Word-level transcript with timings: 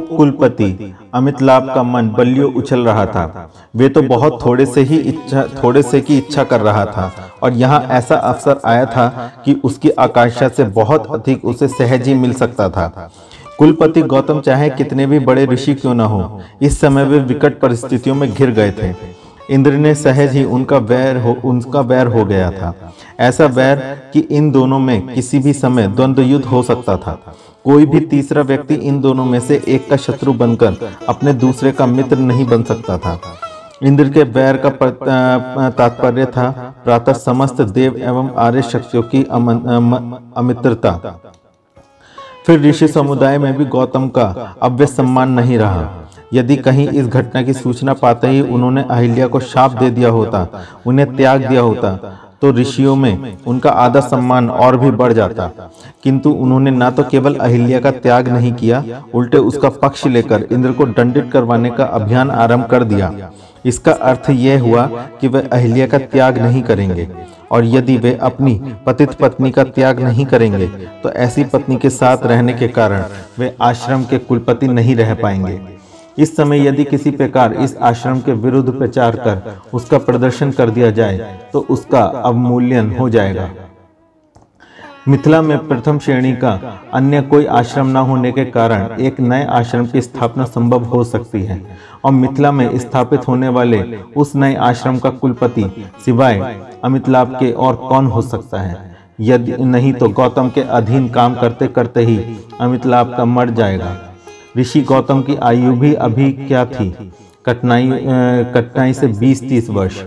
उप 0.00 0.16
कुलपति। 0.16 0.94
अमित 1.14 1.42
लाभ 1.42 1.72
का 1.74 1.82
मन 1.82 2.08
बलियो 2.08 2.48
उछल 2.48 2.80
रहा 2.80 3.06
था। 3.06 3.50
वे 3.76 3.88
तो 3.88 4.02
बहुत 4.02 4.38
थोड़े 4.44 4.66
से 4.66 4.80
ही 4.82 4.98
इच्छा, 4.98 5.42
थोड़े 5.64 5.82
से 5.82 6.00
की 6.00 6.18
इच्छा 6.18 6.44
कर 6.44 6.60
रहा 6.60 6.84
था। 6.86 7.10
और 7.42 7.52
यहाँ 7.52 7.80
ऐसा 7.90 8.16
अवसर 8.16 8.60
आया 8.64 8.84
था 8.86 9.32
कि 9.44 9.54
उसकी 9.64 9.90
आकांक्षा 9.90 10.48
से 10.48 10.64
बहुत 10.64 11.06
अधिक 11.10 11.44
उसे 11.44 11.68
सहज 11.68 12.08
ही 12.08 12.14
मिल 12.14 12.32
सकता 12.32 12.68
था। 12.68 13.10
कुलपति 13.58 14.02
गौतम 14.02 14.40
चाहे 14.40 14.70
कितने 14.70 15.06
भी 15.06 15.18
बड़े 15.18 15.46
ऋषि 15.46 15.74
क्यों 15.74 15.94
न 15.94 16.00
हो, 16.00 16.40
इस 16.62 16.80
समय 16.80 17.04
वे 17.04 17.18
विकट 17.18 17.60
परिस्थितियों 17.60 18.14
में 18.14 18.30
घिर 18.32 18.50
गए 18.50 18.70
थे। 18.72 18.94
इंद्र 19.50 19.72
ने 19.72 19.94
सहज 19.94 20.32
ही 20.32 20.44
उनका 20.44 20.78
वैर 20.78 21.16
हो, 21.16 21.36
उनका 21.44 21.80
वैर 21.80 22.06
हो 22.06 22.24
गया 22.24 22.50
था। 22.50 22.92
ऐसा 23.20 23.46
वैर 23.46 23.76
कि 24.12 24.20
इन 24.20 24.50
दोनों 24.50 24.78
में 24.78 25.14
किसी 25.14 25.38
भी 25.38 25.52
समय 25.52 25.88
द्वंद्व 25.88 26.22
युद्ध 26.22 26.44
हो 26.44 26.62
सकता 26.62 26.96
था। 26.96 27.18
कोई 27.64 27.86
भी 27.86 28.00
तीसरा 28.06 28.42
व्यक्ति 28.42 28.74
इन 28.74 29.00
दोनों 29.00 29.24
में 29.24 29.38
से 29.40 29.62
एक 29.68 29.88
का 29.90 29.96
शत्रु 29.98 30.32
बनकर 30.34 30.76
अपने 31.08 31.32
दूसरे 31.34 31.72
का 31.72 31.86
मित्र 31.86 32.18
नहीं 32.18 32.46
बन 32.46 32.62
सकता 32.62 32.98
था। 32.98 33.18
इंद्र 33.82 34.08
के 34.08 34.24
बैर 34.26 34.56
का 34.56 34.70
तात्पर्य 35.70 36.26
था 36.26 36.50
प्रातः 36.84 37.12
समस्त 37.14 37.60
देव 37.62 37.96
एवं 37.98 38.30
आर्य 38.38 38.62
शक्तियों 38.62 39.02
की 39.04 39.22
अमित्रता। 40.36 40.92
फिर 42.46 42.60
ऋषि 42.60 42.88
समुदाय 42.88 43.38
में 43.38 43.52
भी 43.56 43.64
गौतम 43.66 44.08
का 44.08 44.54
अव्य 44.62 44.86
सम्मान 44.86 45.30
नहीं 45.30 45.58
रहा। 45.58 45.88
यदि 46.34 46.56
कहीं 46.58 46.88
इस 46.90 47.06
घटना 47.06 47.42
की 47.42 47.52
सूचना 47.52 47.92
पाते 47.94 48.28
ही 48.28 48.40
उन्होंने 48.42 48.82
अहिल्या 48.90 49.26
को 49.26 49.40
शाप 49.42 49.72
दे 49.72 49.90
दिया 49.90 50.08
होता, 50.10 50.46
उन्हें 50.86 51.16
त्याग 51.16 51.46
दिया 51.46 51.60
होता 51.60 51.98
तो 52.42 52.50
ऋषियों 52.52 52.94
में 52.96 53.36
उनका 53.46 53.70
आदर 53.70 54.00
सम्मान 54.00 54.48
और 54.50 54.76
भी 54.76 54.90
बढ़ 54.92 55.12
जाता। 55.12 55.50
किंतु 56.04 56.30
उन्होंने 56.32 56.70
न 56.70 56.90
तो 56.90 57.02
केवल 57.10 57.34
अहिल्या 57.36 57.80
का 57.80 57.90
त्याग 57.90 58.28
नहीं 58.28 58.52
किया, 58.52 58.82
उल्टे 59.14 59.38
उसका 59.38 59.68
पक्ष 59.82 60.06
लेकर 60.06 60.46
इंद्र 60.52 60.72
को 60.72 60.86
दंडित 60.88 61.30
करवाने 61.32 61.70
का 61.70 61.84
अभियान 61.84 62.30
आरंभ 62.30 62.66
कर 62.66 62.84
दिया। 62.84 63.30
इसका 63.64 63.92
अर्थ 63.92 64.30
यह 64.30 64.60
हुआ 64.60 64.86
कि 65.20 65.28
वे 65.28 65.40
अहिल्या 65.52 65.86
का 65.86 65.98
त्याग 65.98 66.38
नहीं 66.38 66.62
करेंगे 66.62 67.08
और 67.50 67.64
यदि 67.66 67.96
वे 67.96 68.14
अपनी 68.22 68.54
पतित 68.86 69.12
पत्नी 69.14 69.50
का 69.50 69.64
त्याग 69.66 70.00
नहीं 70.00 70.26
करेंगे 70.26 70.66
तो 71.02 71.10
ऐसी 71.18 71.44
पत्नी 71.44 71.76
के 71.76 71.90
साथ 71.90 72.24
रहने 72.24 72.52
के 72.52 72.68
कारण 72.70 73.04
वे 73.38 73.54
आश्रम 73.62 74.04
के 74.04 74.18
कुलपति 74.20 74.68
नहीं 74.68 74.96
रह 74.96 75.14
पाएँगे। 75.14 75.58
इस 76.16 76.36
समय 76.36 76.66
यदि 76.66 76.84
किसी 76.84 77.10
प्रकार 77.12 77.52
इस 77.54 77.76
आश्रम 77.82 78.20
के 78.20 78.32
विरुद्ध 78.42 78.72
प्रचार 78.72 79.16
कर 79.16 79.60
उसका 79.72 79.98
प्रदर्शन 80.00 80.50
कर 80.50 80.70
दिया 80.70 80.90
जाए 80.90 81.38
तो 81.52 81.66
उसका 81.70 82.00
अवमूल्यन 82.00 82.94
हो 82.96 83.08
जाएगा। 83.10 83.48
मिथिला 85.08 85.40
में 85.42 85.66
प्रथम 85.68 85.98
श्रेणी 85.98 86.32
का 86.34 86.50
अन्य 86.94 87.20
कोई 87.22 87.44
आश्रम 87.52 87.86
न 87.88 87.96
होने 88.08 88.32
के 88.32 88.44
कारण 88.46 89.00
एक 89.00 89.20
नए 89.20 89.44
आश्रम 89.50 89.86
की 89.86 90.00
स्थापना 90.02 90.44
संभव 90.46 90.84
हो 90.84 91.02
सकती 91.04 91.42
है, 91.42 91.60
और 92.04 92.12
मिथिला 92.12 92.52
में 92.52 92.78
स्थापित 92.78 93.26
होने 93.28 93.48
वाले 93.48 93.80
उस 94.16 94.34
नए 94.36 94.54
आश्रम 94.62 94.98
का 94.98 95.10
कुलपति 95.12 95.64
सिवाय 96.04 96.38
अमित 96.84 97.08
लाभ 97.08 97.34
के 97.40 97.50
और 97.52 97.76
कौन 97.78 98.06
हो 98.06 98.22
सकता 98.22 98.60
है? 98.60 98.78
यदि 99.20 99.64
नहीं 99.64 99.92
तो 99.92 100.08
गौतम 100.10 100.48
के 100.48 100.60
अधीन 100.60 101.08
काम 101.08 101.34
करते 101.34 101.66
करते 101.68 102.04
ही 102.04 102.18
अमित 102.60 102.86
लाभ 102.86 103.14
का 103.16 103.24
मर 103.26 103.50
जाएगा। 103.52 103.96
ऋषि 104.56 104.80
गौतम 104.82 105.20
की 105.22 105.36
आयु 105.36 105.72
भी 105.72 105.92
अभी 105.94 106.30
क्या 106.32 106.64
थी? 106.66 106.90
कठिनाई 107.46 107.88
कठिनाई 108.54 108.92
से 108.94 109.06
20-30 109.08 109.68
वर्ष। 109.70 110.02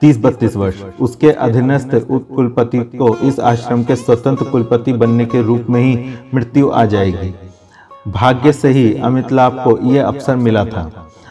30-32 0.00 0.56
वर्ष। 0.56 0.82
उसके 1.00 1.30
अधीनस्थ 1.30 1.94
कुलपति 2.08 2.78
को 2.94 3.14
इस 3.18 3.40
आश्रम 3.40 3.82
के 3.84 3.96
स्वतंत्र 3.96 4.44
कुलपति 4.44 4.92
बनने 4.92 5.24
के 5.26 5.42
रूप 5.42 5.66
में 5.70 5.80
ही 5.80 6.14
मृत्यु 6.34 6.70
आ 6.70 6.84
जाएगी। 6.84 7.34
भाग्य 8.08 8.52
से 8.52 8.68
ही 8.68 8.92
अमित 8.94 9.32
लाभ 9.32 9.62
को 9.64 9.78
यह 9.86 10.06
अवसर 10.06 10.36
मिला 10.36 10.64
था। 10.64 10.90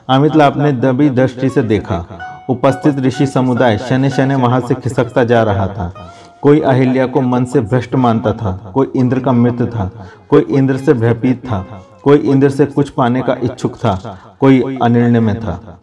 अमित 0.09 0.35
लाभ 0.35 0.57
ने 0.57 0.71
दबी 0.71 1.09
दृष्टि 1.09 1.49
से 1.49 1.61
देखा। 1.63 2.05
उपस्थित 2.49 2.99
ऋषि 2.99 3.25
समुदाय 3.27 3.77
शनि 3.79 4.09
शनि 4.09 4.35
वहाँ 4.35 4.59
से 4.59 4.75
खिसकता 4.75 5.23
जा 5.23 5.43
रहा 5.43 5.67
था। 5.67 5.93
कोई 6.43 6.59
अहिल्या 6.61 7.05
को 7.05 7.21
मन 7.21 7.45
से 7.45 7.61
भ्रष्ट 7.61 7.95
मानता 7.95 8.31
था, 8.33 8.71
कोई 8.73 8.91
इंद्र 8.95 9.19
का 9.19 9.31
मित्र 9.31 9.65
था, 9.65 9.91
कोई 10.29 10.41
इंद्र 10.49 10.77
से 10.77 10.93
भयभीत 10.93 11.45
था, 11.45 11.65
कोई 12.03 12.17
इंद्र 12.17 12.49
से 12.49 12.65
कुछ 12.65 12.89
पाने 12.89 13.21
का 13.21 13.35
इच्छुक 13.43 13.75
था, 13.75 14.17
कोई 14.39 14.77
अनिर्णय 14.81 15.19
में 15.19 15.39
था। 15.39 15.79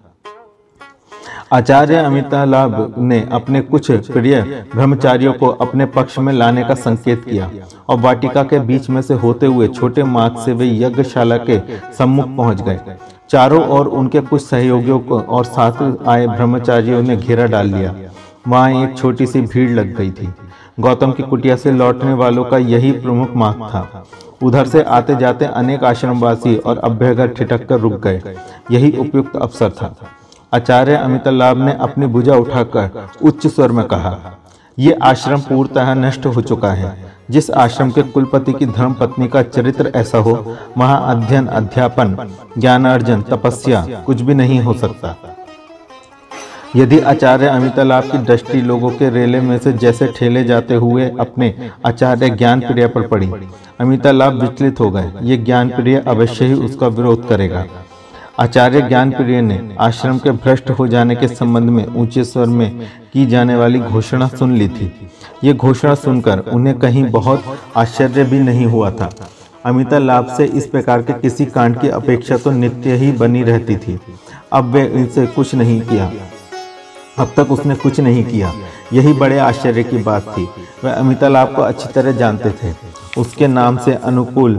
आचार्य 1.52 1.96
अमितालाभ 1.96 2.94
ने 2.98 3.20
अपने 3.32 3.60
कुछ 3.60 3.90
प्रिय 4.12 4.40
ब्रह्मचारियों 4.74 5.32
को 5.32 5.46
अपने 5.46 5.86
पक्ष 5.86 6.18
में 6.18 6.32
लाने 6.32 6.64
का 6.64 6.74
संकेत 6.74 7.24
किया 7.24 7.50
और 7.88 8.00
वाटिका 8.00 8.42
के 8.42 8.58
बीच 8.60 8.88
में 8.90 9.00
से 9.02 9.14
होते 9.14 9.46
हुए 9.46 9.68
छोटे 9.68 10.02
मार्ग 10.04 10.38
से 10.38 10.52
वे 10.52 10.68
यज्ञशाला 10.78 11.36
के 11.40 11.60
सम्मुख 11.98 12.36
पहुँच 12.36 12.62
गए। 12.62 12.96
चारों 13.30 13.62
ओर 13.68 13.86
उनके 13.88 14.20
कुछ 14.20 14.42
सहयोगियों 14.42 14.98
को 14.98 15.20
और 15.20 15.44
साथ 15.44 16.08
आए 16.08 16.26
ब्रह्मचारियों 16.26 17.02
ने 17.02 17.16
घेरा 17.16 17.46
डाल 17.46 17.66
लिया। 17.66 17.94
वहाँ 18.48 18.70
एक 18.72 18.96
छोटी 18.98 19.26
सी 19.26 19.40
भीड़ 19.42 19.70
लग 19.70 19.96
गई 19.96 20.10
थी। 20.10 20.28
गौतम 20.80 21.12
की 21.12 21.22
कुटिया 21.22 21.56
से 21.56 21.70
लौटने 21.70 22.12
वालों 22.12 22.44
का 22.44 22.58
यही 22.58 22.92
प्रमुख 22.92 23.30
मार्ग 23.34 23.62
था। 23.62 24.04
उधर 24.42 24.66
से 24.66 24.82
आते 24.82 25.16
जाते 25.16 25.44
अनेक 25.44 25.84
आश्रमवासी 25.84 26.56
और 26.56 26.78
अभ्यगर 26.78 27.28
ठिठक 27.28 27.66
कर 27.68 27.80
रुक 27.80 27.92
गए। 27.92 28.36
यही 28.70 28.96
उपयुक्त 28.96 29.36
अवसर 29.36 29.70
था। 29.70 29.94
आचार्य 30.54 30.96
अमिताभ 30.96 31.58
ने 31.58 31.72
अपनी 31.72 32.06
भुजा 32.06 32.34
उठाकर 32.34 33.08
उच्च 33.22 33.46
स्वर 33.46 33.72
में 33.72 33.84
कहा, 33.86 34.16
ये 34.78 34.92
आश्रम 34.92 35.40
पूर्णतः 35.40 35.94
नष्ट 35.94 36.26
हो 36.26 36.42
चुका 36.42 36.72
है। 36.72 37.14
जिस 37.30 37.50
आश्रम 37.50 37.90
के 37.90 38.02
कुलपति 38.02 38.52
की 38.52 38.66
धर्म 38.66 38.92
पत्नी 38.92 39.28
का 39.28 39.42
चरित्र 39.42 39.92
ऐसा 39.94 40.18
हो 40.18 40.56
वहाँ 40.78 41.16
अध्ययन 41.16 41.46
अध्यापन, 41.46 42.16
ज्ञानार्जन, 42.58 43.22
तपस्या 43.22 43.86
कुछ 44.06 44.20
भी 44.20 44.34
नहीं 44.34 44.60
हो 44.60 44.74
सकता। 44.74 45.16
यदि 46.76 46.98
आचार्य 47.00 47.46
अमितालाभ 47.46 48.10
की 48.12 48.18
दृष्टि 48.20 48.60
लोगों 48.60 48.90
के 48.90 49.08
रेले 49.10 49.40
में 49.40 49.56
से 49.58 49.72
जैसे 49.74 50.06
ठेले 50.16 50.42
जाते 50.44 50.74
हुए 50.74 51.10
अपने 51.20 51.54
आचार्य 51.86 52.28
ज्ञान 52.30 52.60
प्रिय 52.60 52.86
पर 52.86 53.06
पड़ी 53.08 53.30
अमितालाभ 53.80 54.40
विचलित 54.42 54.80
हो 54.80 54.90
गए। 54.90 55.10
ये 55.22 55.36
ज्ञान 55.36 55.68
प्रिय 55.68 55.96
अवश्य 55.98 56.46
ही 56.46 56.54
उसका 56.54 56.88
विरोध 56.88 57.28
करेगा। 57.28 57.64
आचार्य 58.40 58.80
ज्ञान 58.82 59.10
प्रिय 59.10 59.40
ने 59.40 59.58
आश्रम 59.80 60.18
के 60.18 60.30
भ्रष्ट 60.32 60.70
हो 60.70 60.86
जाने 60.88 61.16
के 61.16 61.28
संबंध 61.28 61.70
में 61.70 61.86
ऊँचे 61.86 62.24
स्वर 62.24 62.46
में 62.46 62.78
की 63.12 63.26
जाने 63.26 63.56
वाली 63.56 63.78
घोषणा 63.80 64.28
सुन 64.28 64.52
ली 64.52 64.68
थी। 64.68 64.92
ये 65.44 65.52
घोषणा 65.54 65.94
सुनकर 65.94 66.38
उन्हें 66.52 66.78
कहीं 66.78 67.04
बहुत 67.10 67.44
आश्चर्य 67.76 68.24
भी 68.24 68.38
नहीं 68.40 68.66
हुआ 68.66 68.90
था। 68.90 69.10
अमिता 69.64 69.98
लाभ 69.98 70.34
से 70.36 70.44
इस 70.44 70.66
प्रकार 70.66 71.02
के 71.02 71.12
किसी 71.12 71.46
कांड 71.46 71.80
की 71.80 71.88
अपेक्षा 71.94 72.36
तो 72.36 72.50
नित्य 72.52 72.96
ही 72.96 73.12
बनी 73.12 73.42
रहती 73.42 73.76
थी। 73.76 73.98
अब 74.52 74.64
वे 74.64 74.86
इनसे 74.86 75.26
कुछ 75.26 75.54
नहीं 75.54 75.80
किया। 75.80 76.10
अब 77.18 77.32
तक 77.36 77.50
उसने 77.50 77.74
कुछ 77.74 78.00
नहीं 78.00 78.24
किया। 78.24 78.52
यही 78.92 79.12
बड़े 79.12 79.38
आश्चर्य 79.38 79.82
की 79.84 79.98
बात 79.98 80.22
थी। 80.28 80.48
वह 80.84 80.92
अमिताभ 80.92 81.54
को 81.54 81.62
अच्छी 81.62 81.88
तरह 81.88 82.12
जानते 82.12 82.50
थे। 82.52 82.74
उसके 83.18 83.46
नाम 83.46 83.76
से 83.76 83.94
अनुकूल 83.94 84.58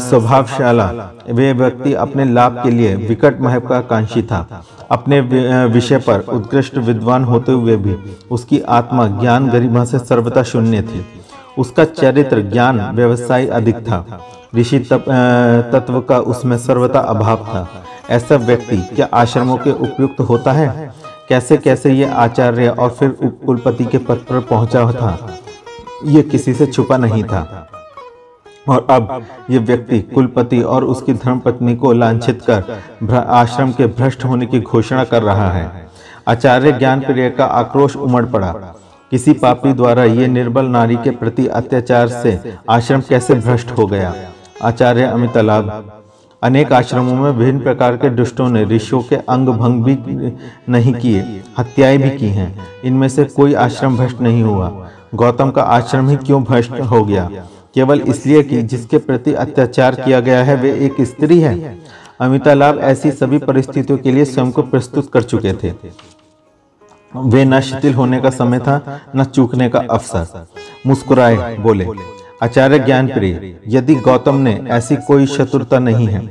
स्वभावशाला, 0.00 0.86
वे 1.30 1.52
व्यक्ति 1.52 1.92
अपने 1.94 2.24
लाभ 2.24 2.60
के 2.62 2.70
लिए 2.70 2.94
विकट 2.96 3.40
महत्वाकांक्षी 3.40 4.22
था। 4.22 4.64
अपने 4.90 5.20
विषय 5.66 5.98
पर 5.98 6.20
उत्कृष्ट 6.28 6.76
विद्वान 6.78 7.24
होते 7.24 7.52
हुए 7.52 7.76
भी 7.76 7.96
उसकी 8.30 8.60
आत्मा 8.70 9.06
ज्ञान 9.20 9.48
गरिमा 9.48 9.84
से 9.84 9.98
सर्वथा 9.98 10.42
शून्य 10.42 10.82
थी। 10.82 11.04
उसका 11.58 11.84
चरित्र 11.84 12.42
ज्ञान 12.42 12.80
व्यवसाय 12.90 13.46
अधिक 13.48 13.76
था। 13.78 14.04
ऋषि 14.56 14.78
तत्व 14.78 16.00
का 16.00 16.18
उसमें 16.26 16.56
सर्वथा 16.58 17.00
अभाव 17.00 17.36
था। 17.46 17.68
ऐसा 18.10 18.36
व्यक्ति 18.36 18.76
क्या 18.94 19.08
आश्रमों 19.14 19.56
के 19.56 19.70
उपयुक्त 19.72 20.20
होता 20.20 20.52
है? 20.52 20.92
कैसे 21.28 21.56
कैसे 21.56 21.92
ये 21.92 22.04
आचार्य 22.04 22.68
और 22.68 22.90
फिर 22.90 23.08
कुलपति 23.46 23.84
के 23.84 23.98
पद 23.98 24.24
पर 24.28 24.40
पहुँचा 24.40 24.92
था, 24.92 25.38
ये 26.04 26.22
किसी 26.22 26.54
से 26.54 26.66
छुपा 26.66 26.96
नहीं 26.96 27.22
था। 27.24 27.68
और 28.68 28.86
अब 28.90 29.26
ये 29.50 29.58
व्यक्ति 29.58 30.00
कुलपति 30.14 30.60
और 30.62 30.84
उसकी 30.84 31.12
धर्मपत्नी 31.14 31.74
को 31.76 31.92
लांछित 31.92 32.42
कर 32.50 33.14
आश्रम 33.14 33.72
के 33.72 33.86
भ्रष्ट 33.86 34.24
होने 34.24 34.46
की 34.46 34.60
घोषणा 34.60 35.04
कर 35.04 35.22
रहा 35.22 35.50
है। 35.52 35.86
आचार्य 36.28 36.72
ज्ञान 36.72 37.00
प्रिय 37.00 37.30
का 37.30 37.44
आक्रोश 37.44 37.96
उमड़ 37.96 38.24
पड़ा। 38.26 38.52
किसी 39.12 39.32
पापी 39.32 39.72
द्वारा 39.72 40.04
ये 40.04 40.26
निर्बल 40.26 40.66
नारी 40.66 40.96
के 40.96 41.10
प्रति 41.10 41.46
अत्याचार 41.48 42.08
से 42.08 42.56
आश्रम 42.70 43.00
कैसे 43.00 43.34
भ्रष्ट 43.34 43.70
हो 43.70 43.86
गया? 43.86 44.14
आचार्य 44.62 45.02
अमिताभ 45.02 45.90
अनेक 46.42 46.72
आश्रमों 46.72 47.14
में 47.14 47.30
विभिन्न 47.30 47.60
प्रकार 47.60 47.96
के 47.96 48.10
दुष्टों 48.10 48.48
ने 48.48 48.64
ऋषियों 48.64 49.02
के 49.02 49.16
अंग 49.16 49.48
भंग 49.48 49.84
भी 49.84 49.98
नहीं 50.68 50.94
किए, 50.94 51.42
हत्याएँ 51.58 51.98
भी 51.98 52.10
की 52.10 52.28
हैं। 52.28 52.66
इनमें 52.84 53.08
से 53.08 53.24
कोई 53.24 53.54
आश्रम 53.54 53.96
भ्रष्ट 53.96 54.20
नहीं 54.20 54.42
हुआ। 54.42 54.88
गौतम 55.14 55.50
का 55.50 55.62
आश्रम 55.62 56.08
ही 56.08 56.16
क्यों 56.16 56.44
भ्रष्ट 56.44 56.70
हो 56.70 57.04
गया? 57.04 57.30
केवल 57.74 58.00
इसलिए 58.00 58.42
कि 58.42 58.62
जिसके 58.62 58.98
प्रति 58.98 59.32
अत्याचार 59.32 59.94
किया 59.94 60.20
गया 60.20 60.44
है, 60.44 60.56
वे 60.56 60.70
एक 60.72 61.00
स्त्री 61.00 61.40
है। 61.40 61.78
अमिताभ 62.20 62.78
ऐसी 62.78 63.10
सभी 63.10 63.38
परिस्थितियों 63.38 63.98
के 63.98 64.12
लिए 64.12 64.24
स्वयं 64.24 64.50
को 64.50 64.62
प्रस्तुत 64.62 65.12
कर 65.12 65.22
चुके 65.22 65.52
थे। 65.52 65.72
वे 67.16 67.44
न 67.44 67.60
शिथिल 67.60 67.94
होने 67.94 68.20
का 68.20 68.30
समय 68.30 68.58
था, 68.58 69.00
न 69.16 69.24
चूकने 69.24 69.68
का 69.68 69.78
अवसर। 69.90 70.46
मुस्कुराए, 70.86 71.56
बोले 71.56 71.84
आचार्य 72.40 72.78
ज्ञान 72.78 73.06
प्रिय 73.08 73.56
यदि 73.68 73.94
गौतम 73.96 74.34
ने 74.38 74.52
ऐसी 74.70 74.96
कोई 75.06 75.26
शत्रुता 75.26 75.78
नहीं 75.78 76.06
है, 76.06 76.28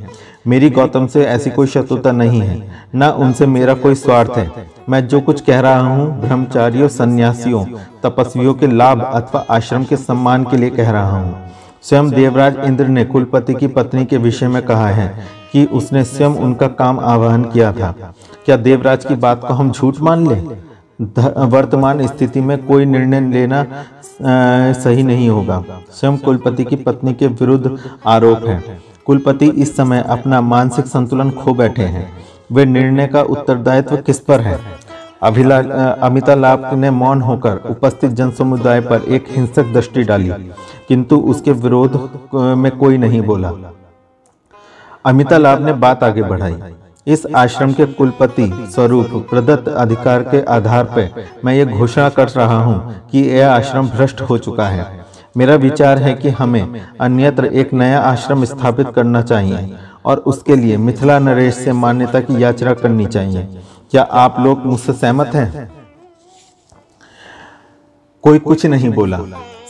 मेरी 0.47 0.69
गौतम 0.69 1.07
से 1.07 1.23
ऐसी 1.25 1.49
कोई 1.49 1.67
शत्रुता 1.67 2.11
नहीं 2.11 2.41
है, 2.41 2.61
न 2.95 3.09
उनसे 3.17 3.45
मेरा 3.47 3.73
कोई 3.75 3.95
स्वार्थ 3.95 4.37
है। 4.37 4.51
मैं 4.89 5.07
जो 5.07 5.19
कुछ 5.21 5.41
कह 5.41 5.59
रहा 5.59 5.79
हूँ, 5.79 6.21
ब्रह्मचारियों, 6.21 6.87
सन्यासियों, 6.89 7.63
तपस्वियों 8.03 8.53
के 8.53 8.67
लाभ 8.67 9.01
अथवा 9.03 9.45
आश्रम 9.49 9.83
के 9.83 9.97
सम्मान 9.97 10.43
के 10.43 10.57
लिए 10.57 10.69
कह 10.69 10.91
रहा 10.91 11.17
हूँ। 11.17 11.35
स्वयं 11.83 12.09
देवराज 12.09 12.57
इंद्र 12.59 12.87
ने 12.87 13.03
कुलपति 13.05 13.53
की 13.53 13.67
पत्नी 13.69 14.05
के 14.05 14.17
विषय 14.17 14.47
में 14.47 14.61
कहा 14.61 14.87
है 14.89 15.07
कि 15.51 15.65
उसने 15.73 16.03
स्वयं 16.03 16.35
उनका 16.37 16.67
काम 16.77 16.99
आवाहन 16.99 17.43
किया 17.43 17.71
था। 17.73 18.13
क्या 18.45 18.57
देवराज 18.57 19.05
की 19.05 19.15
बात 19.17 19.41
को 19.41 19.53
हम 19.53 19.71
झूठ 19.71 19.99
मान 20.01 20.27
लें? 20.27 20.41
वर्तमान 21.47 22.05
स्थिति 22.07 22.41
में 22.41 22.57
कोई 22.65 22.85
निर्णय 22.85 23.19
लेना 23.31 23.65
सही 24.19 25.03
नहीं 25.03 25.29
होगा। 25.29 25.63
स्वयं 25.91 26.17
कुलपति 26.17 26.63
की 26.63 26.75
पत्नी 26.77 27.13
के 27.13 27.27
विरुद्ध 27.27 27.79
आरोप 28.07 28.45
है। 28.45 28.79
कुलपति 29.05 29.49
इस 29.55 29.75
समय 29.77 30.03
अपना 30.09 30.39
मानसिक 30.43 30.85
संतुलन 30.87 31.29
खो 31.33 31.53
बैठे 31.53 31.83
हैं। 31.83 32.09
वे 32.51 32.65
निर्णय 32.65 33.07
का 33.07 33.21
उत्तरदायित्व 33.23 33.97
किस 33.97 34.19
पर 34.19 34.39
है? 34.41 34.59
अमिताभ 35.21 36.39
लाभ 36.39 36.73
ने 36.73 36.89
मौन 36.91 37.21
होकर 37.21 37.61
उपस्थित 37.69 38.11
जन 38.11 38.31
समुदाय 38.31 38.81
पर 38.81 39.03
एक 39.05 39.25
हिंसक 39.29 39.71
दृष्टि 39.73 40.03
डाली, 40.03 40.29
किंतु 40.87 41.17
उसके 41.25 41.51
विरोध 41.53 41.95
में 42.33 42.71
कोई 42.77 42.97
नहीं 42.97 43.21
बोला। 43.21 43.51
अमिता 45.05 45.37
लाभ 45.37 45.65
ने 45.65 45.73
बात 45.75 46.03
आगे 46.03 46.23
बढ़ाई। 46.23 46.55
इस 47.07 47.25
आश्रम 47.35 47.73
के 47.73 47.85
कुलपति 47.85 48.49
स्वरूप 48.71 49.27
प्रदत्त 49.29 49.67
अधिकार 49.69 50.23
के 50.23 50.41
आधार 50.45 50.83
पर 50.85 51.25
मैं 51.45 51.53
ये 51.53 51.65
घोषणा 51.65 52.07
कर 52.09 52.27
रहा 52.27 52.57
हूँ 52.63 52.95
कि 53.11 53.19
यह 53.19 53.51
आश्रम 53.51 53.89
भ्रष्ट 53.89 54.21
हो 54.21 54.37
चुका 54.37 54.67
है। 54.67 54.85
मेरा 55.37 55.55
विचार 55.55 55.97
है 55.97 56.13
कि 56.13 56.29
हमें 56.29 56.81
अन्यत्र 57.01 57.45
एक 57.53 57.73
नया 57.73 57.99
आश्रम 58.01 58.43
स्थापित 58.45 58.87
करना 58.95 59.21
चाहिए 59.21 59.77
और 60.05 60.17
उसके 60.27 60.55
लिए 60.55 60.77
मिथिला 60.77 61.17
नरेश 61.19 61.55
से 61.55 61.73
मान्यता 61.73 62.19
की 62.19 62.43
याचना 62.43 62.73
करनी 62.73 63.05
चाहिए। 63.05 63.47
क्या 63.91 64.03
आप 64.03 64.39
लोग 64.39 64.65
मुझसे 64.65 64.93
सहमत 64.93 65.35
हैं? 65.35 65.69
कोई 68.23 68.39
कुछ 68.39 68.65
नहीं 68.65 68.89
बोला। 68.89 69.19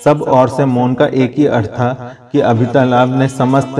सब 0.05 0.21
और 0.23 0.49
से 0.49 0.65
मौन 0.65 0.93
का 0.93 1.05
एक 1.05 1.33
ही 1.37 1.45
अर्थ 1.47 1.69
था 1.69 1.93
कि 2.31 2.39
अभितालाभ 2.41 3.15
ने 3.19 3.27
समस्त 3.27 3.79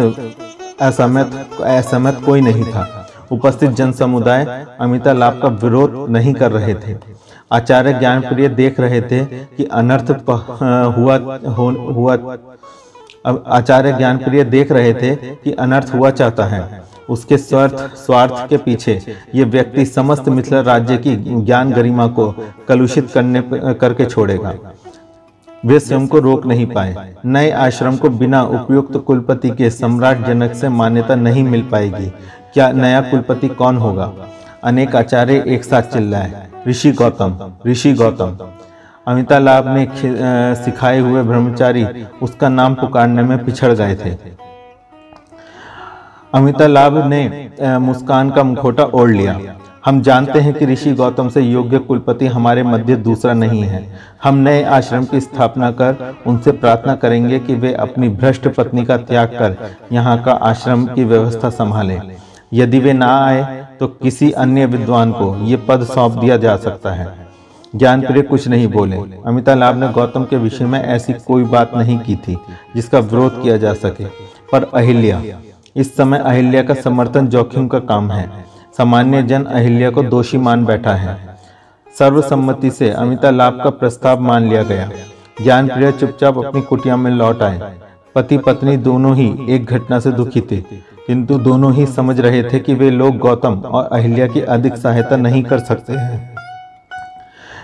असहमत 0.82 1.32
असहमत 1.62 2.22
कोई 2.26 2.42
नहीं 2.42 2.64
था। 2.64 2.97
उपस्थित 3.32 3.72
जन 3.72 3.92
समुदाय 3.92 4.46
अमिता 4.80 5.14
लाभ 5.14 5.40
का 5.42 5.48
विरोध 5.64 6.10
नहीं 6.10 6.34
कर 6.34 6.52
रहे 6.52 6.74
थे। 6.76 6.96
आचार्य 7.52 7.94
ज्ञान 7.94 8.22
प्रिय 8.22 8.48
देख 8.50 8.80
रहे 8.80 9.02
थे 9.02 9.24
कि 9.26 9.64
अनर्थ 9.74 10.12
हुआ 10.98 11.18
हुआ 11.90 12.18
आचार्य 13.50 13.92
ज्ञान 13.94 14.18
प्रिय 14.18 14.44
देख 14.46 14.72
रहे 14.72 14.94
थे 14.94 15.16
कि 15.16 15.52
अनर्थ 15.52 15.94
हुआ 15.94 16.10
चाहता 16.12 16.46
है। 16.46 16.84
उसके 17.10 17.38
स्वार्थ 17.38 17.96
स्वार्थ 17.98 18.48
के 18.50 18.58
पीछे 18.58 19.02
ये 19.36 19.44
व्यक्ति 19.46 19.86
समस्त 19.86 20.28
मिथिला 20.30 20.62
राज्य 20.62 20.98
की 20.98 21.16
ज्ञान 21.16 21.72
गरिमा 21.72 22.08
को 22.10 22.34
कलुषित 22.68 23.10
करने 23.14 23.42
करके 23.74 24.06
छोड़ेगा। 24.06 24.54
वे 25.64 25.80
स्वयं 25.80 26.08
को 26.08 26.20
रोक 26.20 26.46
नहीं 26.46 26.66
पाए। 26.66 27.14
नए 27.26 27.50
आश्रम 27.52 27.96
को 27.98 28.10
बिना 28.10 28.42
उपयुक्त 28.44 28.98
कुलपति 28.98 29.50
के 29.50 29.70
सम्राट 29.70 30.26
जनक 30.28 30.54
से 30.54 30.70
मान्यता 30.72 31.16
नहीं 31.16 31.44
मिल 31.44 31.62
पाएगी। 31.72 32.12
क्या 32.54 32.72
नया 32.74 33.02
कुलपति 33.02 33.48
कौन 33.50 33.78
होगा? 33.78 34.12
अनेक 34.64 34.96
आचार्य 34.96 35.44
एक 35.48 35.64
साथ 35.64 35.82
चिल्लाए, 35.94 36.48
ऋषि 36.68 36.92
गौतम 36.92 37.38
ऋषि 37.68 37.94
गौतम। 37.94 38.38
अमिता 39.08 39.38
लाभ 39.40 39.68
ने 39.68 39.88
सिखाए 40.56 41.00
हुए 41.00 41.24
ब्रह्मचारी 41.24 41.86
उसका 42.22 42.50
नाम 42.50 42.76
पुकारने 42.76 43.24
में 43.24 43.38
पिछड़ 43.46 43.72
गए 43.74 43.96
थे। 43.96 44.16
अमिता 46.34 46.68
लाभ 46.68 46.98
ने 47.06 47.50
मुस्कान 47.80 48.30
का 48.30 48.44
मुखोटा 48.44 48.84
ओढ़ 48.86 49.12
लिया। 49.12 49.40
हम 49.86 50.02
जानते 50.02 50.40
हैं 50.40 50.54
कि 50.54 50.66
ऋषि 50.66 50.92
गौतम 50.94 51.30
से 51.30 51.42
योग्य 51.42 51.78
कुलपति 51.80 52.28
हमारे 52.28 52.64
मध्य 52.64 52.96
दूसरा 52.98 53.34
नहीं 53.36 53.64
है। 53.64 53.84
हम 54.24 54.36
नए 54.38 54.64
आश्रम 54.64 55.06
की 55.06 55.20
स्थापना 55.22 55.72
कर 55.72 56.16
उनसे 56.28 56.52
प्रार्थना 56.54 56.96
करेंगे 56.96 57.40
कि 57.40 57.56
वे 57.56 57.74
अपनी 57.76 58.10
भ्रष्ट 58.12 58.48
पत्नी 58.48 58.86
का 58.86 58.98
त्याग 59.00 59.28
कर 59.30 59.56
यहाँ 59.92 60.22
का 60.24 60.32
आश्रम 60.44 60.86
की 60.86 61.04
व्यवस्था 61.04 61.50
संभालें। 61.52 62.00
यदि 62.54 62.80
वे 62.80 62.94
ना 62.94 63.26
आए 63.26 63.68
तो 63.80 63.88
किसी 63.88 64.32
अन्य 64.32 64.66
विद्वान 64.66 65.12
को 65.12 65.46
ये 65.46 65.58
पद 65.58 65.84
सौंप 65.84 66.12
दिया 66.12 66.38
जा 66.38 66.58
सकता 66.58 66.92
है। 66.92 67.28
ज्ञान 67.76 68.02
प्रिय 68.02 68.22
कुछ 68.22 68.48
नहीं 68.48 68.68
बोले। 68.68 68.98
अमिताभ 69.26 69.58
लाभ 69.58 69.76
ने 69.76 69.90
गौतम 69.90 70.24
के 70.24 70.38
विषय 70.38 70.66
में 70.66 70.84
ऐसी 70.84 71.14
कोई 71.14 71.44
बात 71.44 71.72
नहीं 71.76 72.00
की 72.00 72.16
थी, 72.16 72.38
जिसका 72.76 73.00
विरोध 73.00 73.44
किया 73.44 73.58
जा 73.58 73.74
सके। 73.74 74.06
पर 74.52 74.64
अहिल्या, 74.64 75.22
इस 75.76 75.96
समय 75.96 76.18
अहिल्या 76.18 76.64
का 76.64 76.74
समर्थन 76.74 77.28
जोखिम 77.28 77.68
का 77.68 77.80
काम 77.80 78.12
है। 78.12 78.46
सामान्य 78.78 79.24
जन 79.24 79.44
अहिल्या 79.44 79.92
को 79.92 80.04
दोषी 80.04 80.38
मान 80.38 80.66
बैठा 80.66 80.94
है। 80.94 81.38
सर्वसम्मति 82.00 82.72
से 82.72 82.90
अमिता 82.90 83.30
लाभ 83.30 83.62
का 83.64 83.70
प्रस्ताव 83.70 84.20
मान 84.20 84.50
लिया 84.50 84.64
गया। 84.64 84.90
ज्ञान 85.42 85.68
प्रिय 85.68 85.92
चुपचाप 85.92 86.38
अपनी 86.38 86.62
कुटिया 86.62 86.98
में 86.98 87.12
लौट 87.12 87.42
आए। 87.42 87.74
पति 88.16 88.38
पत्नी 88.38 88.78
दोनों 88.78 89.16
ही 89.16 89.46
एक 89.50 89.66
घटना 89.66 90.00
से 90.00 90.12
दुखी 90.12 90.42
थे। 90.42 90.87
किंतु 91.08 91.38
दोनों 91.38 91.74
ही 91.74 91.86
समझ 91.86 92.20
रहे 92.20 92.44
थे 92.44 92.60
कि 92.60 92.74
वे 92.74 92.90
लोग 92.90 93.18
गौतम 93.18 93.60
और 93.60 93.90
अहिल्या 93.92 94.28
की 94.28 94.42
अधिक 94.42 94.76
सहायता 94.78 95.16
नहीं 95.16 95.44
कर 95.44 95.60
सकते 95.60 95.94
हैं। 95.94 96.36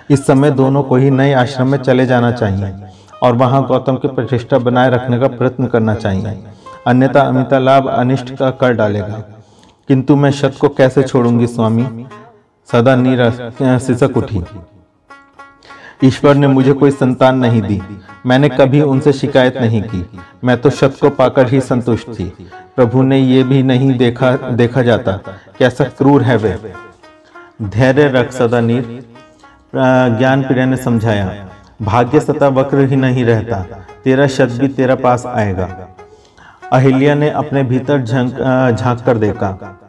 इस 0.09 0.25
समय 0.27 0.51
दोनों 0.51 0.83
को 0.83 0.95
ही 0.95 1.09
नए 1.09 1.33
आश्रम 1.33 1.67
में 1.67 1.77
चले 1.77 2.05
जाना 2.05 2.31
चाहिए 2.31 2.73
और 3.23 3.33
वहाँ 3.33 3.65
गौतम 3.67 3.95
की 3.95 4.07
प्रतिष्ठा 4.07 4.57
बनाए 4.57 4.89
रखने 4.89 5.19
का 5.19 5.27
प्रयत्न 5.27 5.67
करना 5.67 5.95
चाहिए। 5.95 6.43
अन्यथा 6.87 7.21
अमिता 7.21 7.59
लाभ 7.59 7.87
अनिष्ट 7.87 8.35
का 8.35 8.51
कर 8.51 8.73
डालेगा। 8.73 9.23
किंतु 9.87 10.15
मैं 10.15 10.31
शत 10.31 10.55
को 10.61 10.69
कैसे 10.69 11.03
छोड़ूँगी, 11.03 11.47
स्वामी? 11.47 12.05
सदा 12.71 12.95
नीरा 12.95 13.77
सिसक 13.77 14.17
उठी। 14.17 14.43
ईश्वर 16.03 16.35
ने 16.35 16.47
मुझे 16.47 16.73
कोई 16.73 16.91
संतान 16.91 17.37
नहीं 17.37 17.61
दी। 17.61 17.81
मैंने 18.25 18.49
कभी 18.49 18.81
उनसे 18.81 19.13
शिकायत 19.13 19.57
नहीं 19.57 19.81
की। 19.83 20.05
मैं 20.43 20.57
तो 20.61 20.69
शत 20.69 20.97
को 21.01 21.09
पाकर 21.09 21.49
ही 21.49 21.61
संतुष्ट 21.61 22.09
थी। 22.09 22.25
प्रभु 22.75 23.01
ने 23.01 23.19
ये 23.19 23.43
भी 23.43 23.61
नहीं 23.63 23.97
देखा 23.97 24.31
देखा 24.53 24.81
जाता 24.81 25.11
कैसा 25.59 25.83
क्रूर 25.83 26.23
है 26.23 26.37
वे। 26.37 26.57
धैर्य 27.63 28.07
रख 28.09 28.31
सदा 28.31 28.59
नीर। 28.61 29.03
ज्ञान 29.73 30.43
प्रिय 30.43 30.65
ने 30.65 30.77
समझाया। 30.77 31.49
भाग्य 31.81 32.19
सता 32.19 32.47
वक्र 32.47 32.85
ही 32.87 32.95
नहीं 32.95 33.25
रहता। 33.25 33.61
तेरा 34.03 34.27
शब्द 34.27 34.59
भी 34.59 34.67
तेरा 34.67 34.95
पास 34.95 35.25
आएगा। 35.25 35.67
अहिल्या 36.71 37.15
ने 37.15 37.29
अपने 37.29 37.63
भीतर 37.63 38.01
झाँक 38.01 39.01
कर 39.01 39.17
देखा। 39.17 39.79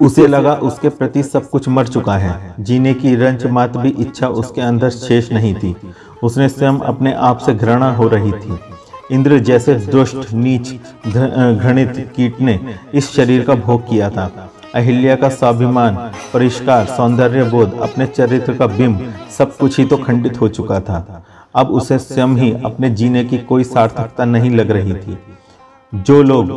उसे 0.00 0.26
लगा 0.26 0.52
उसके 0.62 0.88
प्रति 0.88 1.22
सब 1.22 1.48
कुछ 1.50 1.68
मर 1.68 1.86
चुका 1.86 2.16
है। 2.16 2.54
जीने 2.60 2.94
की 2.94 3.14
रंच 3.16 3.46
मात 3.46 3.76
भी 3.76 3.88
इच्छा 3.90 4.28
उसके 4.28 4.60
अंदर 4.60 4.90
शेष 4.90 5.32
नहीं 5.32 5.54
थी। 5.54 5.74
उसने 6.22 6.48
स्वयं 6.48 6.78
अपने 6.84 7.12
आप 7.12 7.38
से 7.38 7.54
घृणा 7.54 7.90
हो 7.92 8.08
रही 8.08 8.32
थी। 8.32 8.58
इंद्र 9.12 9.38
जैसे 9.38 9.74
दुष्ट, 9.74 10.32
नीच 10.32 10.74
घृणित 11.06 12.12
कीट 12.16 12.40
ने 12.40 12.58
इस 12.94 13.12
शरीर 13.12 13.42
का 13.42 13.54
भोग 13.54 13.88
किया 13.88 14.10
था। 14.10 14.50
अहिल्या 14.74 15.16
का 15.16 15.28
स्वाभिमान, 15.28 15.96
परिष्कार 16.32 16.86
सौंदर्य 16.86 17.44
बोध 17.44 17.78
अपने 17.80 18.06
चरित्र 18.06 18.54
का 18.54 18.66
बिंब 18.66 19.12
सब 19.38 19.56
कुछ 19.56 19.78
ही 19.78 19.84
तो 19.84 19.96
खंडित 19.96 20.40
हो 20.40 20.48
चुका 20.48 20.80
था। 20.80 21.24
अब 21.54 21.70
उसे 21.70 21.98
स्वयं 21.98 22.36
ही 22.36 22.52
अपने 22.64 22.90
जीने 22.90 23.24
की 23.24 23.38
कोई 23.38 23.64
सार्थकता 23.64 24.24
नहीं 24.24 24.50
लग 24.50 24.70
रही 24.70 24.94
थी। 24.94 25.18
जो 25.92 26.22
लोग 26.22 26.50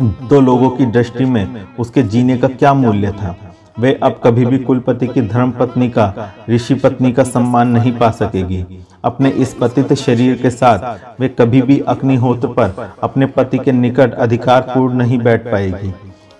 दो 0.00 0.40
लोगों 0.40 0.70
की 0.70 0.86
दृष्टि 0.86 1.24
में 1.24 1.66
उसके 1.78 2.02
जीने 2.02 2.36
का 2.38 2.48
क्या 2.48 2.74
मूल्य 2.74 3.10
था? 3.12 3.36
वे 3.78 4.00
अब 4.02 4.20
कभी 4.24 4.46
भी 4.46 4.58
कुलपति 4.58 5.06
की 5.06 5.22
धर्म 5.22 5.50
पत्नी 5.50 5.88
का 5.88 6.34
ऋषि 6.50 6.74
पत्नी 6.74 7.12
का 7.12 7.22
सम्मान 7.22 7.68
नहीं 7.68 7.92
पा 7.92 8.10
सकेगी। 8.10 8.64
अपने 9.04 9.30
इस 9.30 9.54
पतित 9.54 9.92
शरीर 9.92 10.42
के 10.42 10.50
साथ 10.50 10.98
वे 11.20 11.28
कभी 11.28 11.62
भी 11.62 11.78
अग्निहोत्र 11.78 12.48
पर 12.48 12.92
अपने 13.02 13.26
पति 13.26 13.58
के 13.58 13.72
निकट 13.72 14.14
अधिकार 14.14 14.60
पूर्ण 14.60 14.94
नहीं 14.94 15.18
बैठ 15.18 15.44
पाएगी। 15.44 15.94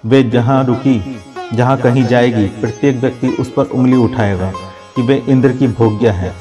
वे 0.06 0.22
जहाँ 0.22 0.64
रुकी, 0.64 1.22
जहाँ 1.54 1.76
कहीं 1.76 2.04
जाएगी, 2.04 2.46
प्रत्येक 2.46 2.96
व्यक्ति 2.96 3.28
उस 3.28 3.52
पर 3.52 3.64
उंगली 3.64 3.96
उठाएगा 3.96 4.52
कि 4.96 5.02
वे 5.02 5.22
इंद्र 5.28 5.52
की 5.52 5.68
भोग्य 5.68 6.08
है। 6.08 6.32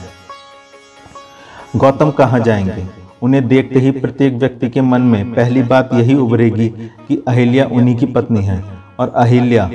गौतम 1.76 2.12
कहाँ 2.12 2.40
जाएँगे? 2.40 3.01
उन्हें 3.22 3.48
देखते 3.48 3.80
ही 3.80 3.92
प्रत्येक 3.92 4.34
व्यक्ति 4.34 4.70
के 4.70 4.82
मन 4.82 5.02
में 5.02 5.34
पहली 5.34 5.64
बात 5.64 5.90
यही 5.94 6.16
उभरेगी 6.16 6.68
कि 7.08 7.24
अहिल्या 7.28 7.66
उन्हीं 7.66 7.96
की 7.96 8.06
पत्नी 8.06 8.44
है 8.44 8.64
और 9.00 9.14
अहिल्या 9.16 9.70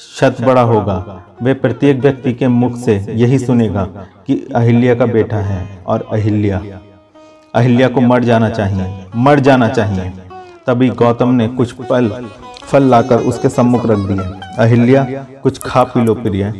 शत 0.00 0.36
बड़ा 0.40 0.62
होगा। 0.62 1.22
वे 1.42 1.54
प्रत्येक 1.54 2.00
व्यक्ति 2.00 2.32
के 2.32 2.48
मुख 2.48 2.76
से 2.76 2.94
यही 3.10 3.38
सुनेगा 3.38 3.84
कि 4.26 4.34
अहिल्या 4.54 4.94
का 4.94 5.06
बेटा 5.06 5.36
है 5.36 5.66
और 5.86 6.06
अहिल्या 6.12 6.62
अहिल्या 7.54 7.88
को 7.88 8.00
मर 8.00 8.24
जाना 8.24 8.48
चाहिए, 8.50 8.86
मर 9.16 9.40
जाना 9.40 9.68
चाहिए। 9.68 10.10
तभी 10.66 10.88
गौतम 10.90 11.28
ने 11.28 11.46
कुछ 11.48 11.72
पल, 11.80 12.08
फल 12.62 12.82
लाकर 12.82 13.18
उसके 13.22 13.48
सम्मुख 13.48 13.86
रख 13.86 13.98
दिए। 14.00 14.24
अहिल्या, 14.58 15.04
कुछ 15.42 15.58
खा 15.58 15.82
पी 15.84 16.04
लो 16.04 16.14
प्रिय। 16.14 16.52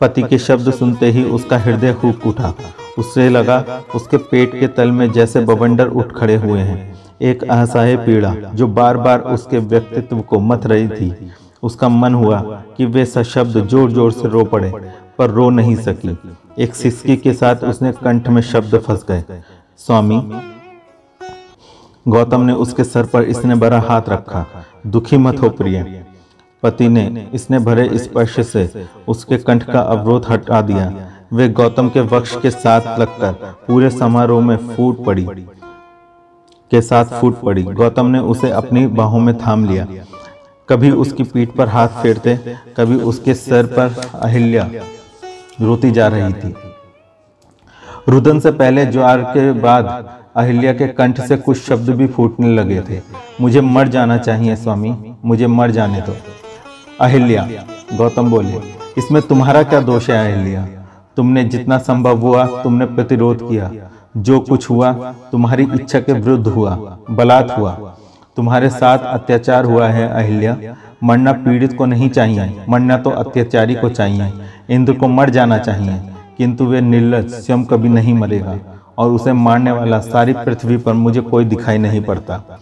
पति 0.00 0.22
के 0.22 0.38
शब्द 0.38 0.72
सुनते 0.72 1.06
ही 1.06 1.24
उसका 1.24 1.58
हृदय 1.58 1.92
खूब 1.92 2.20
उठा 2.26 2.52
उससे 2.98 3.28
लगा, 3.30 3.82
उसके 3.94 4.16
पेट 4.16 4.58
के 4.60 4.66
तल 4.68 4.90
में 4.90 5.10
जैसे 5.12 5.40
बवंडर 5.42 5.88
उठ 5.88 6.12
खड़े 6.12 6.36
हुए 6.36 6.60
हैं। 6.60 6.96
एक 7.22 7.44
असहाय 7.44 7.96
पीड़ा 7.96 8.34
जो 8.54 8.66
बार 8.68 8.96
बार 8.98 9.20
उसके 9.30 9.58
व्यक्तित्व 9.58 10.20
को 10.20 10.38
मथ 10.40 10.66
रही 10.66 10.88
थी। 10.88 11.30
उसका 11.62 11.88
मन 11.88 12.14
हुआ 12.14 12.40
कि 12.76 12.86
वे 12.86 13.04
सशब्द 13.06 13.66
ज़ोर 13.66 13.90
ज़ोर 13.90 14.12
से 14.12 14.28
रो 14.28 14.44
पड़े, 14.44 14.72
पर 15.18 15.30
रो 15.30 15.48
नहीं 15.50 15.74
सकी। 15.78 16.16
एक 16.58 16.74
सिसकी 16.74 17.16
के 17.16 17.32
साथ 17.32 17.64
उसने 17.64 17.92
कंठ 17.94 18.28
में 18.28 18.40
शब्द 18.42 18.78
फंस 18.78 19.04
गए। 19.08 19.24
स्वामी, 19.80 20.20
गौतम 22.06 22.40
ने 22.40 22.52
उसके 22.54 22.84
सर 22.84 23.06
पर 23.06 23.22
इसने 23.24 23.54
बड़ा 23.56 23.80
हाथ 23.80 24.08
रखा। 24.08 24.46
दुखी 24.86 25.16
मत 25.18 25.42
हो 25.42 25.48
प्रिय। 25.50 26.04
पति 26.62 26.88
ने 26.88 27.28
इसने 27.34 27.58
भरे 27.58 27.98
स्पर्श 27.98 28.38
इस 28.38 28.52
से 28.52 28.86
उसके 29.08 29.36
कंठ 29.38 29.62
का 29.62 29.80
अवरोध 29.80 30.26
हटा 30.28 30.60
दिया। 30.62 30.90
वे 31.32 31.48
गौतम 31.48 31.88
के 31.88 32.00
वक्ष 32.00 32.36
के 32.40 32.50
साथ 32.50 32.98
लगकर 32.98 33.32
पूरे 33.68 33.90
समारोह 33.90 34.44
में 34.44 34.56
फूट 34.56 35.04
पड़ी। 35.04 35.24
के 36.70 36.80
साथ 36.80 37.04
फूट 37.04 37.40
पड़ी। 37.40 37.62
गौतम 37.62 38.06
ने 38.06 38.18
उसे 38.18 38.50
अपनी 38.50 38.86
बाहों 38.86 39.20
में 39.20 39.38
थाम 39.38 39.64
लिया। 39.64 39.86
कभी 40.68 40.90
उसकी 40.90 41.22
पीठ 41.22 41.50
पर 41.50 41.68
हाथ 41.68 41.88
फेरते, 41.88 42.36
कभी 42.76 42.96
उसके 42.96 43.34
सर 43.34 43.66
पर 43.66 44.10
अहिल्या 44.14 44.70
रोती 45.60 45.90
जा 45.90 46.08
रही 46.08 46.32
थी। 46.32 46.54
रुदन 48.08 48.40
से 48.40 48.50
पहले 48.50 48.86
ज्वार 48.86 49.22
के 49.22 49.52
बाद 49.52 50.08
अहिल्या 50.36 50.72
के 50.72 50.88
कंठ 50.88 51.20
से 51.20 51.36
कुछ 51.36 51.58
शब्द 51.58 51.90
भी 51.90 52.06
फूटने 52.06 52.54
लगे 52.54 52.80
थे। 52.80 53.00
मुझे 53.40 53.60
मर 53.60 53.88
जाना 53.88 54.18
चाहिए 54.18 54.56
स्वामी, 54.56 55.16
मुझे 55.24 55.46
मर 55.46 55.70
जाने 55.70 56.00
दो। 56.00 56.16
अहिल्या, 57.00 57.48
गौतम 57.96 58.30
बोले, 58.30 58.60
इसमें 58.98 59.22
तुम्हारा 59.22 59.62
क्या 59.62 59.80
दोष 59.80 60.10
है 60.10 60.34
अहिल्या? 60.34 60.77
तुमने 61.18 61.44
जितना 61.44 61.78
संभव 61.78 62.18
हुआ, 62.18 62.46
तुमने 62.46 62.86
प्रतिरोध 62.86 63.48
किया। 63.48 63.70
जो 64.16 64.40
कुछ 64.40 64.70
हुआ, 64.70 64.92
तुम्हारी 65.32 65.68
इच्छा 65.74 66.00
के 66.00 66.12
विरुद्ध 66.12 66.46
हुआ, 66.46 66.98
बलात् 67.10 67.50
हुआ। 67.58 67.72
तुम्हारे 68.36 68.70
साथ 68.70 68.98
अत्याचार 68.98 69.64
हुआ 69.64 69.88
है, 69.88 70.08
अहिल्या। 70.08 70.56
मरना 71.04 71.32
पीड़ित 71.32 71.72
को 71.72 71.86
नहीं 71.86 72.10
चाहिए, 72.10 72.60
मरना 72.68 72.98
तो 72.98 73.10
अत्याचारी 73.10 73.74
को 73.74 73.88
चाहिए। 73.88 74.32
इंद्र 74.70 74.92
को 74.92 75.08
मर 75.08 75.30
जाना 75.30 75.58
चाहिए, 75.58 76.00
किंतु 76.38 76.64
वे 76.64 76.80
निर्लज, 76.80 77.28
स्वयं 77.28 77.64
कभी 77.64 77.88
नहीं 77.88 78.14
मरेगा। 78.14 78.58
और 78.98 79.10
उसे 79.10 79.32
मारने 79.32 79.72
वाला 79.72 79.98
सारी 79.98 80.32
पृथ्वी 80.32 80.76
पर 80.76 80.92
मुझे 80.92 81.20
कोई 81.20 81.44
दिखाई 81.44 81.78
नहीं 81.78 82.00
पड़ता। 82.00 82.60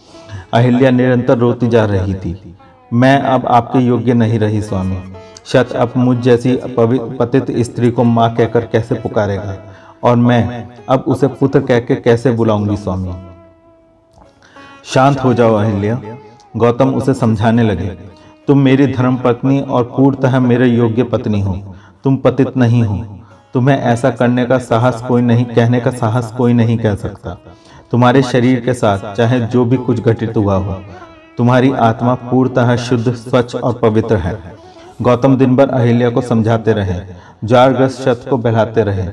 अहिल्या 0.53 0.91
निरंतर 0.91 1.39
रोती 1.39 1.69
जा 1.69 1.85
रही 1.85 2.15
थी। 2.15 2.57
मैं 2.93 3.21
अब 3.21 3.47
आपके 3.47 3.79
योग्य 3.79 4.15
नहीं 4.15 4.39
रही, 4.39 4.63
स्वामी। 4.63 4.99
शत 5.47 5.73
अब 5.75 5.93
मुझ 5.97 6.17
जैसी 6.19 6.57
पतित 6.79 7.51
स्त्री 7.59 7.91
को 7.91 8.05
माँ 8.05 8.35
कहकर 8.35 8.65
कैसे 8.67 8.95
पुकारेगा? 8.97 9.57
और 10.03 10.17
मैं 10.19 10.69
अब 10.89 11.05
उसे 11.07 11.27
पुत्र 11.31 11.61
कह 11.61 11.81
के 11.81 11.95
कैसे 11.97 12.31
बुलाऊँगी 12.33 12.77
स्वामी? 12.77 13.15
शांत 14.85 15.19
हो 15.19 15.33
जाओ 15.35 15.55
अहिल्या। 15.55 16.01
गौतम 16.57 16.95
उसे 16.95 17.15
समझाने 17.15 17.63
लगे, 17.63 17.87
तुम 18.49 18.59
मेरी 18.59 18.87
धर्म 18.87 19.17
पत्नी 19.17 19.61
और 19.61 19.85
पूर्णतः 19.97 20.39
मेरे 20.41 20.69
योग्य 20.69 21.03
पत्नी 21.05 21.41
हो। 21.41 21.55
तुम 22.05 22.17
पतित 22.17 22.57
नहीं 22.57 22.83
हो। 22.83 22.97
तुम्हें 23.55 23.79
ऐसा 23.79 24.11
करने 24.11 24.45
का 24.47 24.59
साहस 24.61 25.03
कोई 25.03 25.23
नहीं, 25.23 25.45
कहने 25.47 25.81
का 25.81 25.91
साहस 25.93 26.33
कोई 26.33 26.53
नहीं 26.53 26.79
कह 26.79 26.95
सकता। 26.97 27.37
तुम्हारे 27.93 28.23
शरीर 28.25 28.61
के 28.61 28.75
साथ, 28.75 29.15
चाहे 29.15 29.41
जो 29.43 29.65
भी 29.65 29.77
कुछ 29.79 30.01
घटित 30.01 30.37
हुआ 30.37 30.57
हो, 30.57 30.81
तुम्हारी 31.39 31.73
आत्मा 31.73 32.15
पूर्णतः 32.23 32.77
शुद्ध, 32.79 33.13
स्वच्छ 33.15 33.55
और 33.57 33.79
पवित्र 33.79 34.17
है। 34.17 34.39
गौतम 35.03 35.37
दिन 35.37 35.57
भर 35.57 35.69
अहिल्या 35.69 36.11
को 36.11 36.21
समझाते 36.21 36.73
रहे 36.73 37.01
ज्वारग्रस्त 37.45 38.03
शत 38.03 38.25
को 38.31 38.37
बहलाते 38.37 38.83
रहे। 38.83 39.07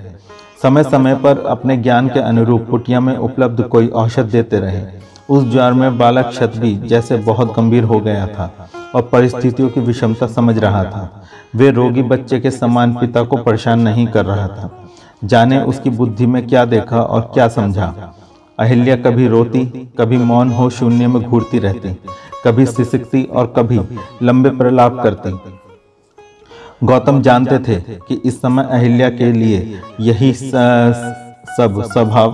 समय 0.64 0.84
समय 0.84 1.16
पर 1.16 1.40
अपने 1.46 1.78
ज्ञान 1.78 2.08
के 2.08 2.20
अनुरूप 2.20 2.68
कुटिया 2.70 3.00
में 3.00 3.16
उपलब्ध 3.18 3.64
कोई 3.64 3.88
औषध 3.88 4.30
देते 4.32 4.60
रहे। 4.60 4.82
उस 5.30 5.44
ज्वार 5.44 5.74
में 5.74 5.98
बालक 5.98 6.26
क्षत्रि 6.26 6.74
जैसे 6.86 7.18
बहुत 7.18 7.54
गंभीर 7.56 7.84
हो 7.84 8.00
गया 8.00 8.28
था 8.28 8.70
और 8.96 9.02
परिस्थितियों 9.02 9.70
की 9.70 9.82
विषमता 9.82 10.28
समझ 10.28 10.58
रहा 10.58 10.84
था। 10.84 11.24
वे 11.56 11.70
रोगी 11.72 12.04
बच्चे 12.04 12.40
के 12.40 12.52
समान 12.52 12.94
पिता 12.94 13.24
को 13.24 13.38
परेशान 13.38 13.80
नहीं 13.80 14.06
कर 14.08 14.26
रहा 14.26 14.48
था। 14.48 14.70
जाने 15.24 15.62
उसकी 15.62 15.90
बुद्धि 15.90 16.26
में 16.26 16.46
क्या 16.48 16.66
देखा 16.66 17.02
और 17.02 17.22
क्या 17.34 17.48
समझा। 17.48 17.94
अहिल्या 18.60 18.96
कभी 18.96 19.28
रोती, 19.28 19.66
कभी 20.00 20.18
मौन 20.18 20.52
हो 20.52 20.70
शून्य 20.70 21.08
में 21.08 21.22
घूरती 21.24 21.60
रहती, 21.60 21.96
कभी 22.46 22.66
सिसकती 22.66 23.24
और 23.24 23.54
कभी 23.58 23.80
लंबे 24.24 24.50
प्रलाप 24.50 25.00
करती। 25.04 25.32
गौतम 26.84 27.22
जानते 27.22 27.58
थे 27.60 27.76
कि 28.08 28.22
इस 28.26 28.42
समय 28.42 28.68
अहिल्या 28.72 29.10
के 29.10 29.32
लिए 29.34 29.80
यही 30.00 30.34
सब 30.34 31.82
स्वभाव 31.84 32.32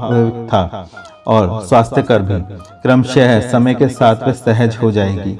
था 0.47 0.89
और 1.27 1.61
स्वास्थ्य 1.65 2.01
कर 2.01 2.21
भी। 2.21 2.39
क्रमशः 2.83 3.39
समय 3.49 3.73
के 3.75 3.87
साथ 3.89 4.27
वे 4.27 4.33
सहज 4.33 4.77
हो 4.77 4.91
जाएगी। 4.91 5.37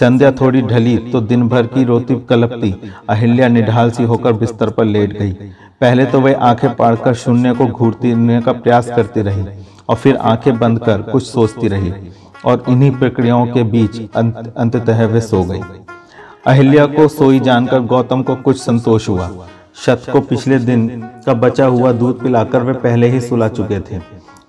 संध्या 0.00 0.30
थोड़ी 0.32 0.62
ढली 0.62 0.96
तो 1.12 1.20
दिन 1.22 1.48
भर 1.48 1.66
की 1.66 1.84
रोती 1.84 2.14
कलपती 2.28 2.74
अहिल्या 3.10 3.48
निढाल 3.48 3.90
सी 3.90 4.04
होकर 4.04 4.32
बिस्तर 4.34 4.70
पर 4.70 4.84
लेट 4.84 5.18
गई। 5.18 5.32
पहले 5.80 6.04
तो 6.06 6.20
वह 6.20 6.40
आँखें 6.40 6.74
पाड़कर 6.76 7.14
शून्य 7.14 7.52
को 7.54 7.66
घूरती 7.66 8.40
का 8.40 8.52
प्रयास 8.52 8.90
करती 8.96 9.22
रही 9.22 9.44
और 9.88 9.96
फिर 9.96 10.16
आँखें 10.16 10.58
बंद 10.58 10.78
कर 10.78 11.02
कुछ 11.02 11.26
सोचती 11.26 11.68
रही 11.68 11.92
और 12.46 12.64
इन्हीं 12.68 12.90
प्रक्रियाओं 12.90 13.46
के 13.46 13.62
बीच 13.64 14.00
अंत, 14.16 14.54
अंततः 14.56 15.04
वे 15.06 15.20
सो 15.20 15.42
गई। 15.44 15.60
अहिल्या 16.46 16.84
को 16.86 17.06
सोई 17.08 17.40
जानकर 17.40 17.80
गौतम 17.80 18.22
को 18.22 18.34
कुछ 18.36 18.56
संतोष 18.56 19.08
हुआ। 19.08 19.30
शत 19.74 20.02
को 20.12 20.20
पिछले 20.20 20.58
दिन 20.58 20.88
का 21.26 21.34
बचा 21.34 21.66
हुआ 21.66 21.92
दूध 21.92 22.20
पिलाकर 22.20 22.62
वे 22.62 22.72
पहले 22.72 23.08
ही 23.08 23.20
सुला 23.20 23.48
चुके 23.48 23.80
थे। 23.80 24.00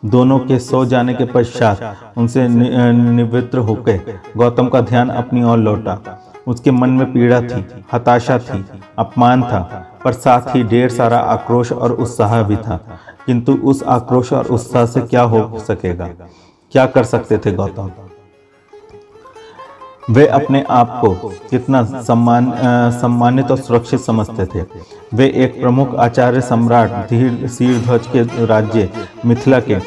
दोनों 0.06 0.40
के 0.40 0.60
सो 0.60 0.86
जाने 0.86 1.14
के 1.14 1.26
पश्चात 1.26 1.98
उनसे 2.18 2.48
निवृत्त 2.48 3.56
होकर 3.56 4.20
गौतम 4.38 4.68
का 4.68 4.82
ध्यान 4.82 5.10
अपनी 5.10 5.44
ओर 5.44 5.58
लौटा। 5.58 6.00
उसके 6.48 6.72
मन 6.72 6.90
में 6.90 7.12
पीड़ा 7.14 7.42
थी, 7.42 7.66
हताशा 7.94 8.38
थी, 8.40 8.66
अपमान 9.00 9.44
था, 9.44 9.60
पर 10.04 10.12
साथ 10.12 10.56
ही 10.56 10.64
ढेर 10.64 10.90
सारा 10.90 11.18
आक्रोश 11.18 11.72
और 11.72 11.92
उत्साह 11.92 12.42
भी 12.44 12.56
था। 12.56 12.80
किंतु 13.26 13.54
उस 13.54 13.84
आक्रोश 13.84 14.34
और 14.34 14.46
उत्साह 14.46 14.86
से 14.86 15.02
क्या 15.02 15.22
हो 15.24 15.60
सकेगा? 15.60 16.10
क्या 16.72 16.86
कर 16.86 17.04
सकते 17.04 17.38
थे 17.38 17.52
गौतम? 17.52 17.92
वे 20.12 20.26
अपने 20.28 20.64
आप 20.70 20.98
को 21.02 21.10
कितना 21.50 21.84
सम्मान 22.04 22.52
सम्मानित 22.94 23.52
और 23.52 23.58
सुरक्षित 23.58 24.00
समझते 24.00 24.46
थे। 24.46 24.66
वे 25.14 25.28
एक 25.44 25.60
प्रमुख 25.62 25.96
आचार्य 25.98 26.42
सम्राट 26.42 27.10
धीर 27.10 27.48
शीरध्वज 27.50 28.08
के 28.08 28.46
राज्य 28.46 28.90
मिथिला 29.26 29.60
के 29.70 29.78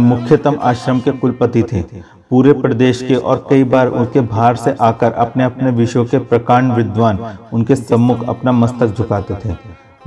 मुख्यतम 0.00 0.58
आश्रम 0.62 1.00
के 1.00 1.10
कुलपति 1.12 1.62
थे। 1.62 1.82
पूरे 2.30 2.52
प्रदेश 2.52 3.02
के 3.02 3.14
और 3.14 3.46
कई 3.50 3.64
बार 3.66 3.88
उनके 3.90 4.20
भार 4.26 4.56
से 4.56 4.74
आकर 4.80 5.12
अपने 5.14 5.44
अपने 5.44 5.70
विषयों 5.72 6.04
के 6.04 6.18
प्रकांड 6.24 6.72
विद्वान 6.72 7.18
उनके 7.52 7.76
सम्मुख 7.76 8.28
अपना 8.28 8.52
मस्तक 8.54 8.96
झुकाते 8.96 9.34
थे। 9.44 9.54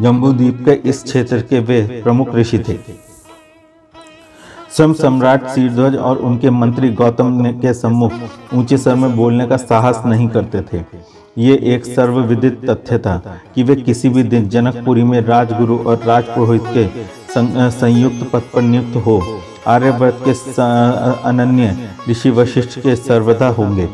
जम्बूद्वीप 0.02 0.64
के 0.66 0.72
इस 0.90 1.04
क्षेत्र 1.04 1.42
के 1.42 1.60
वे 1.62 1.82
प्रमुख 2.04 2.36
ऋषि 2.36 2.60
थे। 2.60 2.78
स्वयं 4.76 4.94
सम्राट 4.94 5.48
शीरध्वज 5.48 5.96
और 5.96 6.18
उनके 6.20 6.50
मंत्री 6.50 6.90
गौतम 6.92 7.44
के 7.62 7.74
सम्मुख 7.74 8.14
ऊँचे 8.54 8.78
स्वर 8.78 8.96
में 8.96 9.16
बोलने 9.16 9.46
का 9.48 9.58
साहस 9.58 10.02
नहीं 10.06 10.28
करते 10.28 10.62
थे। 10.64 10.82
ये 11.38 11.56
एक 11.74 11.86
सर्वविदित 11.86 12.60
तथ्य 12.70 12.98
था 13.00 13.18
कि 13.56 13.64
वे 13.64 13.76
किसी 13.76 14.10
भी 14.10 14.24
दिन 14.24 14.48
जनकपुरी 14.50 15.04
में 15.04 15.20
राजगुरु 15.22 15.78
और 15.80 16.04
राजपुरोहित 16.06 16.64
के 16.68 16.88
संयुक्त 17.72 18.30
पद 18.34 18.42
पर 18.54 18.62
नियुक्त 18.62 18.96
हो। 19.06 19.22
आर्यव्रत 19.68 20.20
के 20.28 20.32
अनन्य 21.30 21.76
ऋषि 22.10 22.30
वशिष्ठ 22.32 22.80
के 22.80 22.96
सर्वदा 22.96 23.48
होंगे। 23.50 23.88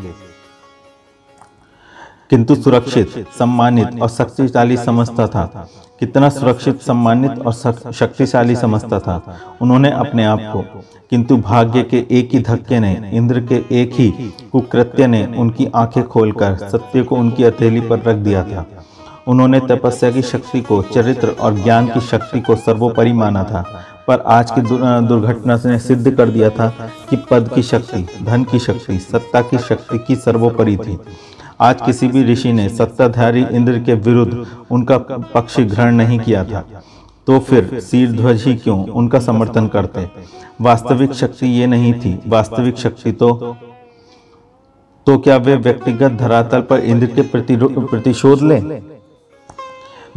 किंतु 2.29 2.55
सुरक्षित, 2.55 3.25
सम्मानित 3.39 4.01
और 4.01 4.09
शक्तिशाली 4.09 4.77
समझता 4.77 5.27
था। 5.27 5.69
कितना 5.99 6.29
सुरक्षित, 6.29 6.81
सम्मानित 6.81 7.39
और 7.39 7.53
शक्तिशाली 7.93 8.55
समझता 8.55 8.99
था। 8.99 9.39
उन्होंने 9.61 9.91
अपने 9.91 10.25
आप 10.25 10.39
को, 10.53 10.61
किंतु 11.09 11.37
भाग्य 11.37 11.83
के 11.83 12.05
एक 12.11 12.29
ही 12.33 12.39
धक्के 12.39 12.79
ने, 12.79 13.11
इंद्र 13.13 13.41
के 13.41 13.81
एक 13.81 13.91
ही 13.93 14.33
कुकृत्य 14.51 15.07
ने 15.07 15.25
उनकी 15.37 15.67
आँखें 15.75 16.03
खोलकर 16.03 16.55
सत्य 16.55 17.03
को 17.03 17.15
उनकी 17.15 17.43
हथेली 17.43 17.81
पर 17.81 17.99
रख 17.99 18.15
दिया 18.15 18.43
था। 18.43 18.65
उन्होंने 19.27 19.59
तपस्या 19.59 20.11
की 20.11 20.21
शक्ति 20.21 20.61
को, 20.61 20.81
चरित्र 20.81 21.27
और 21.29 21.55
ज्ञान 21.55 21.87
की 21.87 22.01
शक्ति 22.01 22.41
को 22.41 22.55
सर्वोपरि 22.55 23.13
माना 23.13 23.43
था। 23.43 23.85
पर 24.07 24.19
आज 24.19 24.51
की 24.51 24.61
दुर्घटना 24.61 25.59
ने 25.65 25.79
सिद्ध 25.79 26.11
कर 26.11 26.29
दिया 26.29 26.49
था 26.49 26.67
कि 27.09 27.15
पद 27.15 27.49
की 27.55 27.63
शक्ति, 27.63 28.07
धन 28.23 28.43
की 28.43 28.59
शक्ति, 28.59 28.99
सत्ता 28.99 29.41
की 29.41 29.57
शक्ति 29.57 29.97
की 29.97 30.15
सर्वोपरि 30.15 30.77
थी। 30.77 30.97
आज 31.59 31.81
किसी 31.81 32.07
भी 32.07 32.23
ऋषि 32.23 32.51
ने 32.53 32.67
सत्ताधारी 32.69 33.43
इंद्र 33.51 33.79
के 33.79 33.93
विरुद्ध 33.93 34.45
उनका 34.71 34.97
पक्ष 35.33 35.59
ग्रहण 35.61 35.95
नहीं 35.95 36.19
किया 36.19 36.43
था। 36.43 36.61
तो 37.27 37.39
फिर 37.39 37.79
सिर 37.79 38.11
ध्वज 38.11 38.43
ही 38.43 38.53
क्यों 38.55 38.77
उनका 38.91 39.19
समर्थन 39.19 39.67
करते? 39.67 40.07
वास्तविक 40.61 41.13
शक्ति 41.13 41.47
ये 41.49 41.67
नहीं 41.67 41.93
थी। 41.93 42.19
वास्तविक 42.27 42.77
शक्ति 42.77 43.11
तो 43.13 43.33
तो 45.07 45.17
क्या 45.17 45.35
वे 45.37 45.55
व्यक्तिगत 45.57 46.11
धरातल 46.11 46.61
पर 46.61 46.79
इंद्र 46.81 47.07
के 47.07 47.21
प्रति 47.23 47.57
प्रतिशोध 47.61 48.41
ले? 48.43 48.59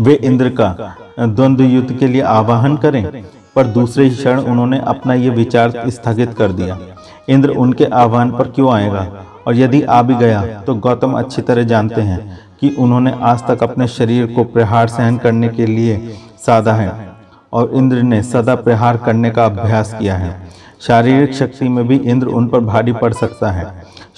वे 0.00 0.14
इंद्र 0.14 0.49
का 0.50 0.96
द्वंद्व 1.20 1.64
युद्ध 1.64 1.99
के 1.99 2.06
लिए 2.06 2.22
आवाहन 2.22 2.76
करें, 2.76 3.25
पर 3.56 3.66
दूसरे 3.68 4.04
ही 4.04 4.11
क्षण 4.11 4.40
उन्होंने 4.40 4.78
अपना 4.87 5.14
ये 5.14 5.30
विचार 5.30 5.88
स्थगित 5.88 6.34
कर 6.34 6.52
दिया। 6.52 6.78
इंद्र 7.28 7.50
उनके 7.56 7.84
आह्वान 7.84 8.30
पर 8.30 8.50
क्यों 8.50 8.72
आएगा? 8.72 9.21
और 9.46 9.56
यदि 9.56 9.82
आ 9.82 10.02
भी 10.02 10.14
गया 10.14 10.42
तो 10.61 10.75
गौतम 10.75 11.12
अच्छी 11.12 11.42
तरह 11.42 11.62
जानते 11.64 12.00
हैं 12.00 12.38
कि 12.61 12.68
उन्होंने 12.78 13.12
आज 13.20 13.46
तक 13.46 13.62
अपने 13.62 13.87
शरीर 13.88 14.26
को 14.26 14.44
प्रहार 14.44 14.88
सहन 14.88 15.16
करने 15.18 15.49
के 15.49 15.66
लिए 15.66 15.99
साधा 16.46 16.72
है 16.72 16.90
और 17.52 17.75
इंद्र 17.75 18.02
ने 18.02 18.22
सदा 18.22 18.54
प्रहार 18.56 18.96
करने 18.96 19.30
का 19.30 19.44
अभ्यास 19.44 19.94
किया 19.94 20.16
है। 20.16 20.50
शारीरिक 20.80 21.34
शक्ति 21.34 21.68
में 21.68 21.87
भी 21.88 21.96
इंद्र 21.96 22.26
उन 22.28 22.46
पर 22.49 22.61
भारी 22.61 22.92
पड़ 22.92 23.12
सकता 23.12 23.50
है। 23.50 23.66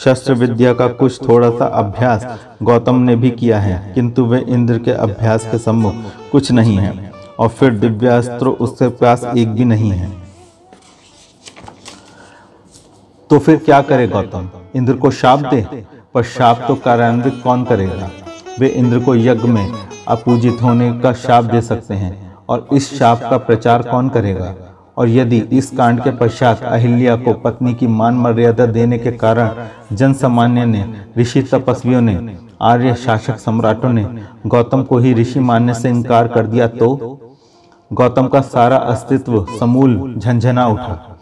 शस्त्र 0.04 0.34
विद्या 0.34 0.72
का 0.74 0.86
कुछ 0.88 1.28
थोड़ा 1.28 1.50
सा 1.50 1.66
अभ्यास 1.78 2.26
गौतम 2.62 3.00
ने 3.00 3.16
भी 3.16 3.30
किया 3.30 3.58
है 3.60 3.92
किंतु 3.94 4.24
वे 4.24 4.40
इंद्र 4.48 4.78
के 4.78 4.90
अभ्यास 4.90 5.46
के 5.50 5.58
सम्मुख 5.58 5.94
कुछ 6.32 6.50
नहीं 6.52 6.76
है 6.78 7.12
और 7.38 7.48
फिर 7.48 7.74
दिव्यास्त्र 7.74 8.48
उसके 8.48 8.88
पास 8.96 9.24
एक 9.36 9.48
भी 9.48 9.64
नहीं 9.64 9.90
है 9.90 10.12
तो 13.30 13.38
फिर 13.38 13.56
क्या 13.56 13.80
करे 13.82 14.06
गौतम 14.08 14.48
इंद्र 14.74 14.92
को 14.92 15.10
शाप 15.10 15.38
दे, 15.38 15.86
पर 16.14 16.22
शाप 16.22 16.64
तो 16.68 16.74
कार्यान्वित 16.74 17.40
कौन 17.44 17.64
करेगा? 17.64 18.10
वे 18.58 18.68
इंद्र 18.68 18.98
को 18.98 19.14
यज्ञ 19.14 19.48
में 19.48 19.72
अपूजित 20.08 20.62
होने 20.62 21.00
का 21.00 21.12
शाप 21.12 21.44
दे 21.44 21.60
सकते 21.60 21.94
हैं, 21.94 22.34
और 22.48 22.68
इस 22.72 22.98
शाप 22.98 23.20
का 23.30 23.38
प्रचार 23.38 23.82
कौन 23.82 24.08
करेगा? 24.08 24.54
और 24.98 25.08
यदि 25.08 25.38
इस 25.38 25.70
कांड 25.70 26.00
के 26.00 26.10
पश्चात 26.10 26.62
अहिल्या 26.62 27.16
को 27.16 27.32
पत्नी 27.32 27.74
की 27.74 27.86
मान 27.86 28.14
मर्यादा 28.14 28.66
देने 28.66 28.98
के 28.98 29.12
कारण 29.12 29.50
जन 29.92 30.12
सामान्य 30.12 30.64
ने, 30.64 30.84
ऋषि 31.18 31.42
तपस्वियों 31.42 32.00
ने, 32.00 32.36
आर्य 32.62 32.94
शासक 32.94 33.36
सम्राटों 33.36 33.92
ने, 33.92 34.06
गौतम 34.46 34.82
को 34.82 34.98
ही 34.98 35.14
ऋषि 35.14 35.40
मानने 35.40 35.74
से 35.74 35.88
इनकार 35.88 36.28
कर 36.28 36.46
दिया 36.46 36.68
तो? 36.68 37.20
गौतम 37.92 38.26
का 38.26 38.40
सारा 38.40 38.76
अस्तित्व 38.76 39.46
समूल 39.60 40.14
झंझना 40.18 40.66
उठा। 40.66 41.18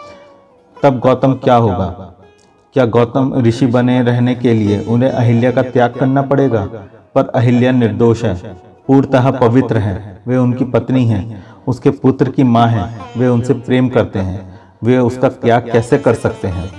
तब 0.82 0.98
गौतम 0.98 1.32
क्या 1.32 1.54
होगा? 1.54 2.14
क्या 2.74 2.84
गौतम 2.86 3.32
ऋषि 3.42 3.66
बने 3.66 4.00
रहने 4.02 4.34
के 4.34 4.52
लिए 4.54 4.78
उन्हें 4.84 5.10
अहिल्या 5.10 5.50
का 5.52 5.62
त्याग 5.62 5.94
करना 5.94 6.22
पड़ेगा? 6.22 6.64
पर 7.14 7.26
अहिल्या 7.28 7.72
निर्दोष 7.72 8.22
है, 8.24 8.34
पूर्णतः 8.88 9.30
पवित्र 9.30 9.78
है, 9.78 10.20
वे 10.28 10.36
उनकी 10.36 10.64
पत्नी 10.64 11.04
हैं, 11.06 11.42
उसके 11.66 11.90
पुत्र 11.90 12.30
की 12.30 12.42
माँ 12.44 12.66
हैं, 12.68 12.86
वे 13.16 13.28
उनसे 13.28 13.54
प्रेम 13.56 13.88
करते 13.88 14.18
हैं, 14.18 14.60
वे 14.84 14.98
उसका 14.98 15.28
त्याग 15.28 15.70
कैसे 15.72 15.98
कर 15.98 16.14
सकते 16.14 16.48
हैं? 16.48 16.70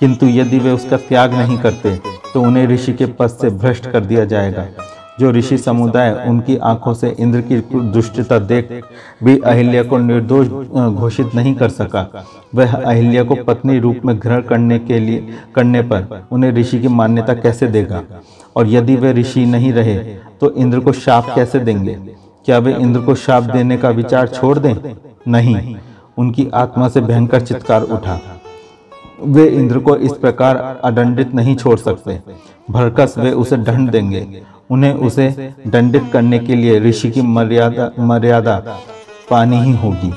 किंतु 0.00 0.26
यदि 0.26 0.58
वे 0.58 0.70
उसका 0.70 0.96
त्याग 0.98 1.34
नहीं 1.34 1.58
करते 1.58 1.94
तो 2.34 2.42
उन्हें 2.42 2.66
ऋषि 2.66 2.92
के 2.92 3.06
पद 3.12 3.28
से 3.28 3.50
भ्रष्ट 3.50 3.90
कर 3.90 4.04
दिया 4.04 4.24
जाएगा। 4.24 4.66
जो 5.20 5.30
ऋषि 5.32 5.58
समुदाय 5.58 6.10
उनकी 6.28 6.56
आँखों 6.64 6.94
से 6.94 7.08
इंद्र 7.18 7.40
की 7.42 7.56
दुष्टता 7.92 8.38
देख 8.40 8.68
भी 9.24 9.38
अहिल्या 9.40 9.82
को 9.82 9.98
निर्दोष 9.98 10.46
घोषित 10.46 11.34
नहीं 11.34 11.54
कर 11.54 11.68
सका। 11.70 12.24
वह 12.54 12.74
अहिल्या 12.74 13.24
को 13.24 13.34
पत्नी 13.44 13.78
रूप 13.78 13.96
में 14.04 14.16
ग्रहण 14.18 14.42
करने 14.42 14.78
के 14.78 14.98
लिए, 14.98 15.34
करने 15.54 15.82
पर 15.82 16.26
उन्हें 16.32 16.52
ऋषि 16.52 16.80
की 16.80 16.88
मान्यता 16.90 17.34
कैसे 17.34 17.66
देगा? 17.68 18.02
और 18.56 18.68
यदि 18.68 18.96
वे 18.96 19.12
ऋषि 19.12 19.44
नहीं 19.46 19.72
रहे 19.72 19.96
तो 20.40 20.50
इंद्र 20.52 20.80
को 20.80 20.92
शाप 20.94 21.26
कैसे 21.34 21.58
देंगे? 21.60 21.94
क्या 22.46 22.58
वे 22.58 22.74
इंद्र 22.74 23.00
को 23.00 23.14
शाप 23.16 23.42
देने 23.42 23.76
का 23.76 23.90
विचार 23.90 24.28
छोड़ 24.28 24.58
दें? 24.58 24.74
नहीं। 25.28 25.76
उनकी 26.18 26.48
आत्मा 26.54 26.88
से 26.88 27.00
भयंकर 27.00 27.40
चित्कार 27.40 27.82
उठा। 27.82 28.18
वे 29.22 29.46
इंद्र 29.48 29.78
को 29.78 29.96
इस 29.98 30.12
प्रकार 30.12 30.80
अदंडित 30.84 31.34
नहीं 31.34 31.56
छोड़ 31.56 31.78
सकते। 31.78 32.18
भरकस 32.70 33.14
वे 33.18 33.30
उसे 33.34 33.56
दंड 33.58 33.90
देंगे 33.90 34.26
उन्हें 34.70 34.92
उसे 35.06 35.28
दंडित 35.66 36.10
करने 36.12 36.38
के 36.38 36.54
लिए 36.54 36.78
ऋषि 36.80 37.10
की 37.10 37.22
मर्यादा 37.22 37.90
मर्यादा 37.98 38.56
पानी 39.30 39.60
ही 39.60 39.72
होगी। 39.76 40.12